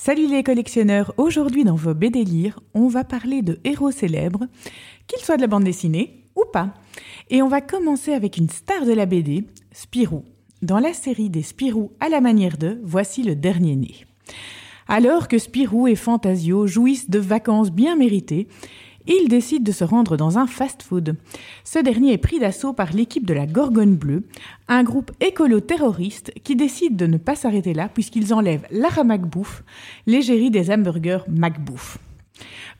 Salut 0.00 0.28
les 0.28 0.44
collectionneurs, 0.44 1.12
aujourd'hui 1.16 1.64
dans 1.64 1.74
vos 1.74 1.92
BD 1.92 2.22
Lire, 2.22 2.60
on 2.72 2.86
va 2.86 3.02
parler 3.02 3.42
de 3.42 3.58
héros 3.64 3.90
célèbres, 3.90 4.46
qu'ils 5.08 5.24
soient 5.24 5.36
de 5.36 5.40
la 5.40 5.48
bande 5.48 5.64
dessinée 5.64 6.22
ou 6.36 6.44
pas. 6.52 6.72
Et 7.30 7.42
on 7.42 7.48
va 7.48 7.60
commencer 7.60 8.12
avec 8.12 8.36
une 8.36 8.48
star 8.48 8.86
de 8.86 8.92
la 8.92 9.06
BD, 9.06 9.42
Spirou. 9.72 10.22
Dans 10.62 10.78
la 10.78 10.92
série 10.92 11.30
des 11.30 11.42
Spirou 11.42 11.90
à 11.98 12.08
la 12.08 12.20
manière 12.20 12.58
de, 12.58 12.80
voici 12.84 13.24
le 13.24 13.34
dernier 13.34 13.74
né. 13.74 14.06
Alors 14.86 15.26
que 15.26 15.36
Spirou 15.36 15.88
et 15.88 15.96
Fantasio 15.96 16.68
jouissent 16.68 17.10
de 17.10 17.18
vacances 17.18 17.72
bien 17.72 17.96
méritées, 17.96 18.46
il 19.08 19.28
décide 19.28 19.62
de 19.62 19.72
se 19.72 19.84
rendre 19.84 20.16
dans 20.16 20.38
un 20.38 20.46
fast-food. 20.46 21.16
Ce 21.64 21.78
dernier 21.78 22.12
est 22.12 22.18
pris 22.18 22.38
d'assaut 22.38 22.72
par 22.72 22.92
l'équipe 22.92 23.26
de 23.26 23.34
la 23.34 23.46
Gorgone 23.46 23.96
Bleue, 23.96 24.24
un 24.68 24.82
groupe 24.82 25.12
écolo-terroriste 25.20 26.32
qui 26.44 26.56
décide 26.56 26.96
de 26.96 27.06
ne 27.06 27.16
pas 27.16 27.34
s'arrêter 27.34 27.74
là 27.74 27.88
puisqu'ils 27.88 28.34
enlèvent 28.34 28.66
Lara 28.70 29.04
McBouffe, 29.04 29.64
l'égérie 30.06 30.50
des 30.50 30.70
hamburgers 30.70 31.24
McBouffe. 31.28 31.98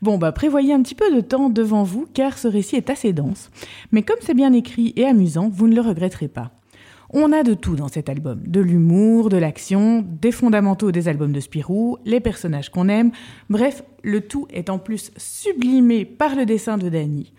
Bon, 0.01 0.17
bah 0.17 0.31
prévoyez 0.31 0.73
un 0.73 0.81
petit 0.81 0.95
peu 0.95 1.13
de 1.13 1.19
temps 1.19 1.49
devant 1.49 1.83
vous 1.83 2.07
car 2.13 2.37
ce 2.37 2.47
récit 2.47 2.77
est 2.77 2.89
assez 2.89 3.11
dense. 3.11 3.49
Mais 3.91 4.03
comme 4.03 4.19
c'est 4.21 4.33
bien 4.33 4.53
écrit 4.53 4.93
et 4.95 5.05
amusant, 5.05 5.49
vous 5.49 5.67
ne 5.67 5.75
le 5.75 5.81
regretterez 5.81 6.29
pas. 6.29 6.51
On 7.11 7.31
a 7.31 7.41
de 7.41 7.55
tout 7.55 7.75
dans 7.75 7.87
cet 7.87 8.07
album. 8.07 8.39
De 8.45 8.61
l'humour, 8.61 9.29
de 9.29 9.37
l'action, 9.37 10.05
des 10.21 10.31
fondamentaux 10.31 10.91
des 10.91 11.07
albums 11.07 11.31
de 11.31 11.39
Spirou, 11.39 11.97
les 12.05 12.19
personnages 12.19 12.69
qu'on 12.69 12.87
aime. 12.87 13.11
Bref, 13.49 13.83
le 14.03 14.21
tout 14.21 14.45
est 14.51 14.69
en 14.69 14.77
plus 14.77 15.11
sublimé 15.17 16.05
par 16.05 16.35
le 16.35 16.45
dessin 16.45 16.77
de 16.77 16.87
Danny. 16.87 17.33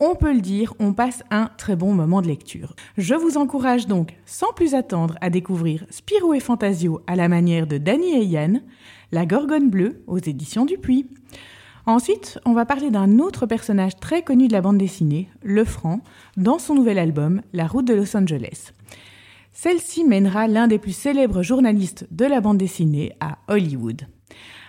On 0.00 0.16
peut 0.16 0.34
le 0.34 0.42
dire, 0.42 0.74
on 0.80 0.92
passe 0.92 1.22
un 1.30 1.48
très 1.56 1.76
bon 1.76 1.94
moment 1.94 2.20
de 2.20 2.26
lecture. 2.26 2.76
Je 2.98 3.14
vous 3.14 3.38
encourage 3.38 3.86
donc, 3.86 4.14
sans 4.26 4.52
plus 4.52 4.74
attendre, 4.74 5.16
à 5.22 5.30
découvrir 5.30 5.86
Spirou 5.88 6.34
et 6.34 6.40
Fantasio 6.40 7.00
à 7.06 7.16
la 7.16 7.28
manière 7.28 7.66
de 7.66 7.78
Danny 7.78 8.16
et 8.16 8.24
Yann, 8.24 8.62
La 9.12 9.24
Gorgone 9.24 9.70
Bleue 9.70 10.02
aux 10.06 10.18
éditions 10.18 10.66
Dupuis. 10.66 11.06
Ensuite, 11.88 12.40
on 12.44 12.52
va 12.52 12.66
parler 12.66 12.90
d'un 12.90 13.20
autre 13.20 13.46
personnage 13.46 13.94
très 13.94 14.22
connu 14.22 14.48
de 14.48 14.52
la 14.52 14.60
bande 14.60 14.76
dessinée, 14.76 15.28
Le 15.44 15.64
Franc, 15.64 16.00
dans 16.36 16.58
son 16.58 16.74
nouvel 16.74 16.98
album 16.98 17.42
La 17.52 17.68
route 17.68 17.86
de 17.86 17.94
Los 17.94 18.16
Angeles. 18.16 18.72
Celle-ci 19.52 20.02
mènera 20.02 20.48
l'un 20.48 20.66
des 20.66 20.80
plus 20.80 20.96
célèbres 20.96 21.42
journalistes 21.42 22.08
de 22.10 22.24
la 22.24 22.40
bande 22.40 22.58
dessinée 22.58 23.12
à 23.20 23.38
Hollywood. 23.46 24.02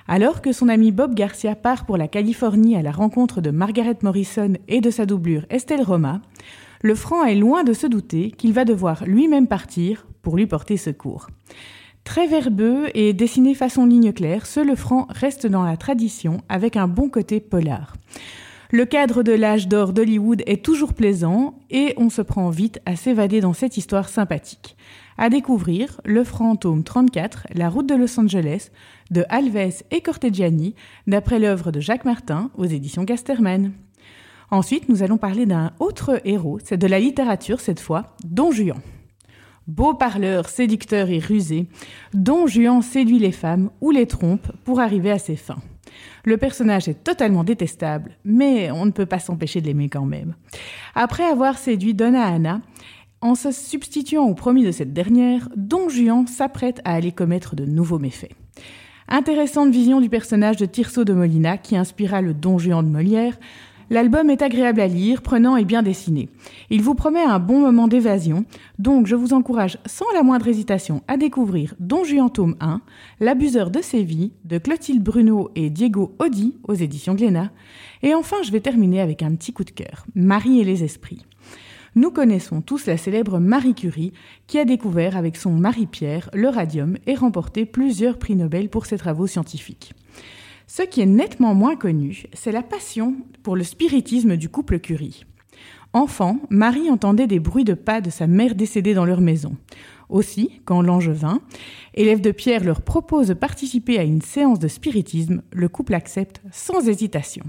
Alors 0.08 0.44
que 0.44 0.54
son 0.54 0.70
ami 0.70 0.92
Bob 0.92 1.16
Garcia 1.16 1.56
part 1.56 1.88
pour 1.88 1.98
la 1.98 2.08
Californie 2.08 2.76
à 2.76 2.84
la 2.84 2.92
rencontre 2.92 3.42
de 3.42 3.50
Margaret 3.50 3.98
Morrison 4.04 4.54
et 4.68 4.80
de 4.80 4.92
sa 4.92 5.08
doublure 5.08 5.48
Estelle 5.50 5.82
Roma, 5.82 6.22
le 6.84 6.94
franc 6.94 7.26
est 7.26 7.36
loin 7.36 7.64
de 7.64 7.74
se 7.74 7.88
douter 7.88 8.30
qu'il 8.30 8.54
va 8.54 8.64
devoir 8.64 9.06
lui-même 9.06 9.48
partir 9.48 10.06
pour 10.22 10.38
lui 10.38 10.46
porter 10.46 10.78
secours. 10.78 11.28
Très 12.08 12.26
verbeux 12.26 12.86
et 12.94 13.12
dessiné 13.12 13.54
façon 13.54 13.86
ligne 13.86 14.14
claire, 14.14 14.46
ce 14.46 14.62
le 14.62 14.76
franc 14.76 15.08
reste 15.10 15.46
dans 15.46 15.64
la 15.64 15.76
tradition 15.76 16.40
avec 16.48 16.78
un 16.78 16.88
bon 16.88 17.10
côté 17.10 17.42
polar. 17.42 17.98
Le 18.72 18.86
cadre 18.86 19.24
de 19.24 19.34
l'âge 19.34 19.68
d'or 19.68 19.92
d'Hollywood 19.92 20.42
est 20.46 20.64
toujours 20.64 20.94
plaisant 20.94 21.60
et 21.70 21.94
on 21.98 22.10
se 22.10 22.22
prend 22.22 22.50
vite 22.50 22.80
à 22.86 22.96
s'évader 22.96 23.42
dans 23.42 23.52
cette 23.52 23.76
histoire 23.76 24.08
sympathique. 24.08 24.78
À 25.18 25.30
découvrir 25.30 26.00
Le 26.06 26.24
Fantôme 26.24 26.86
34, 26.86 27.48
La 27.54 27.68
route 27.68 27.90
de 27.90 27.96
Los 27.96 28.18
Angeles, 28.18 28.70
de 29.12 29.26
Alves 29.28 29.84
et 29.92 30.00
Cortegiani, 30.00 30.76
d'après 31.08 31.40
l'œuvre 31.40 31.72
de 31.74 31.82
Jacques 31.82 32.06
Martin 32.06 32.52
aux 32.58 32.66
éditions 32.66 33.04
Casterman. 33.04 33.74
Ensuite, 34.50 34.88
nous 34.88 35.04
allons 35.04 35.18
parler 35.18 35.46
d'un 35.46 35.74
autre 35.82 36.22
héros, 36.24 36.60
c'est 36.64 36.78
de 36.78 36.88
la 36.88 37.02
littérature 37.02 37.60
cette 37.60 37.82
fois, 37.82 38.16
Don 38.24 38.54
Juan. 38.54 38.78
Beau 39.68 39.94
parleur, 39.94 40.48
séducteur 40.48 41.10
et 41.10 41.20
rusé, 41.20 41.68
Don 42.14 42.48
Juan 42.48 42.82
séduit 42.82 43.20
les 43.20 43.34
femmes 43.34 43.70
ou 43.82 43.92
les 43.92 44.06
trompe 44.06 44.48
pour 44.64 44.80
arriver 44.80 45.12
à 45.12 45.20
ses 45.20 45.36
fins. 45.36 45.62
Le 46.24 46.38
personnage 46.38 46.88
est 46.88 47.04
totalement 47.04 47.44
détestable, 47.44 48.18
mais 48.24 48.72
on 48.72 48.86
ne 48.86 48.92
peut 48.92 49.06
pas 49.06 49.20
s'empêcher 49.20 49.60
de 49.60 49.68
l'aimer 49.68 49.90
quand 49.90 50.06
même. 50.06 50.36
Après 50.96 51.26
avoir 51.26 51.58
séduit 51.58 51.94
Donna 51.94 52.24
Anna, 52.26 52.62
en 53.20 53.36
se 53.36 53.52
substituant 53.52 54.26
au 54.26 54.36
promis 54.36 54.64
de 54.64 54.72
cette 54.72 54.94
dernière, 54.94 55.50
Don 55.58 55.90
Juan 55.90 56.28
s'apprête 56.28 56.80
à 56.86 56.94
aller 56.94 57.12
commettre 57.12 57.58
de 57.58 57.66
nouveaux 57.66 58.00
méfaits. 58.00 58.32
Intéressante 59.10 59.70
vision 59.70 60.00
du 60.00 60.10
personnage 60.10 60.58
de 60.58 60.66
Tirso 60.66 61.04
de 61.04 61.14
Molina 61.14 61.58
qui 61.58 61.76
inspira 61.76 62.22
le 62.22 62.34
Don 62.34 62.58
Juan 62.58 62.86
de 62.86 62.92
Molière, 62.92 63.38
L'album 63.90 64.30
est 64.30 64.42
agréable 64.42 64.82
à 64.82 64.88
lire, 64.88 65.22
prenant 65.22 65.56
et 65.56 65.64
bien 65.64 65.82
dessiné. 65.82 66.28
Il 66.70 66.82
vous 66.82 66.94
promet 66.94 67.24
un 67.24 67.40
bon 67.40 67.62
moment 67.62 67.88
d'évasion, 67.88 68.44
donc 68.80 69.08
je 69.08 69.16
vous 69.16 69.34
encourage 69.34 69.78
sans 69.86 70.12
la 70.14 70.24
moindre 70.24 70.50
hésitation 70.50 71.04
à 71.08 71.16
découvrir 71.16 71.74
Don 71.80 72.04
Juan 72.04 72.30
tome 72.30 72.58
1, 72.60 72.82
L'abuseur 73.22 73.72
de 73.72 73.82
Séville, 73.82 74.32
de 74.44 74.58
Clotilde 74.58 75.02
Bruno 75.02 75.52
et 75.56 75.70
Diego 75.70 76.14
Audi 76.20 76.56
aux 76.68 76.74
éditions 76.74 77.16
Glénat. 77.16 77.52
Et 78.04 78.14
enfin, 78.14 78.38
je 78.44 78.52
vais 78.52 78.60
terminer 78.60 79.00
avec 79.00 79.24
un 79.24 79.34
petit 79.36 79.54
coup 79.54 79.64
de 79.64 79.72
cœur, 79.72 80.06
Marie 80.16 80.60
et 80.60 80.66
les 80.66 80.84
esprits. 80.84 81.26
Nous 81.96 82.12
connaissons 82.12 82.62
tous 82.62 82.86
la 82.86 82.98
célèbre 82.98 83.40
Marie 83.40 83.74
Curie, 83.74 84.12
qui 84.48 84.60
a 84.60 84.66
découvert 84.66 85.16
avec 85.16 85.38
son 85.38 85.54
mari 85.54 85.88
Pierre 85.88 86.30
le 86.34 86.50
radium 86.50 86.98
et 87.08 87.16
remporté 87.16 87.66
plusieurs 87.66 88.20
prix 88.20 88.36
Nobel 88.36 88.70
pour 88.70 88.86
ses 88.86 88.98
travaux 88.98 89.28
scientifiques. 89.28 89.94
Ce 90.70 90.84
qui 90.84 91.00
est 91.00 91.06
nettement 91.06 91.56
moins 91.56 91.78
connu, 91.78 92.26
c'est 92.34 92.52
la 92.52 92.62
passion 92.62 93.16
pour 93.42 93.56
le 93.56 93.64
spiritisme 93.64 94.36
du 94.36 94.50
couple 94.50 94.80
Curie. 94.80 95.24
Enfant, 95.94 96.40
Marie 96.50 96.92
entendait 96.92 97.26
des 97.26 97.40
bruits 97.40 97.64
de 97.64 97.74
pas 97.74 98.02
de 98.02 98.10
sa 98.10 98.28
mère 98.28 98.54
décédée 98.54 98.94
dans 98.94 99.06
leur 99.06 99.22
maison. 99.22 99.56
Aussi, 100.10 100.60
quand 100.66 100.82
Langevin, 100.82 101.40
élève 101.94 102.20
de 102.20 102.32
Pierre, 102.32 102.66
leur 102.66 102.82
propose 102.82 103.28
de 103.28 103.34
participer 103.34 103.98
à 103.98 104.04
une 104.04 104.22
séance 104.22 104.60
de 104.60 104.68
spiritisme, 104.68 105.42
le 105.54 105.70
couple 105.70 105.94
accepte 105.94 106.42
sans 106.52 106.88
hésitation. 106.90 107.46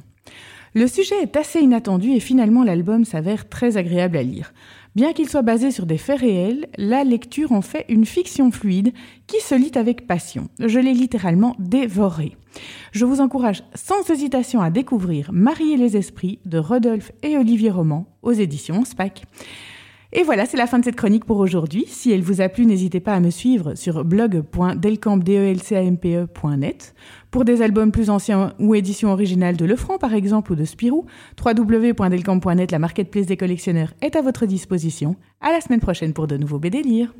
Le 0.74 0.86
sujet 0.86 1.20
est 1.22 1.36
assez 1.36 1.60
inattendu 1.60 2.12
et 2.12 2.20
finalement 2.20 2.64
l'album 2.64 3.04
s'avère 3.04 3.48
très 3.48 3.76
agréable 3.76 4.16
à 4.16 4.22
lire. 4.22 4.52
Bien 4.94 5.12
qu'il 5.12 5.28
soit 5.28 5.42
basé 5.42 5.70
sur 5.70 5.86
des 5.86 5.98
faits 5.98 6.20
réels, 6.20 6.66
la 6.76 7.04
lecture 7.04 7.52
en 7.52 7.62
fait 7.62 7.84
une 7.88 8.04
fiction 8.04 8.50
fluide 8.50 8.92
qui 9.26 9.40
se 9.40 9.54
lit 9.54 9.72
avec 9.76 10.06
passion. 10.06 10.48
Je 10.58 10.78
l'ai 10.78 10.92
littéralement 10.92 11.54
dévoré. 11.58 12.36
Je 12.92 13.04
vous 13.04 13.20
encourage 13.20 13.62
sans 13.74 14.10
hésitation 14.10 14.60
à 14.60 14.70
découvrir 14.70 15.30
Marie 15.32 15.72
et 15.72 15.76
les 15.76 15.96
esprits 15.96 16.40
de 16.46 16.58
Rodolphe 16.58 17.12
et 17.22 17.36
Olivier 17.36 17.70
Roman 17.70 18.06
aux 18.22 18.32
éditions 18.32 18.84
SPAC. 18.84 19.24
Et 20.12 20.22
voilà, 20.22 20.46
c'est 20.46 20.56
la 20.56 20.66
fin 20.66 20.78
de 20.78 20.84
cette 20.84 20.96
chronique 20.96 21.26
pour 21.26 21.36
aujourd'hui. 21.36 21.84
Si 21.86 22.10
elle 22.10 22.22
vous 22.22 22.40
a 22.40 22.48
plu, 22.48 22.64
n'hésitez 22.64 22.98
pas 22.98 23.12
à 23.12 23.20
me 23.20 23.28
suivre 23.28 23.74
sur 23.74 24.04
blog.delcamp.net 24.04 26.94
pour 27.30 27.44
des 27.44 27.60
albums 27.60 27.92
plus 27.92 28.08
anciens 28.08 28.54
ou 28.58 28.74
éditions 28.74 29.12
originales 29.12 29.58
de 29.58 29.66
Lefranc 29.66 29.98
par 29.98 30.14
exemple 30.14 30.52
ou 30.52 30.54
de 30.54 30.64
Spirou. 30.64 31.04
www.delcamp.net, 31.44 32.70
la 32.70 32.78
marketplace 32.78 33.26
des 33.26 33.36
collectionneurs, 33.36 33.92
est 34.00 34.16
à 34.16 34.22
votre 34.22 34.46
disposition. 34.46 35.14
À 35.42 35.52
la 35.52 35.60
semaine 35.60 35.80
prochaine 35.80 36.14
pour 36.14 36.26
de 36.26 36.38
nouveaux 36.38 36.58
BD 36.58 36.80
lire. 36.80 37.12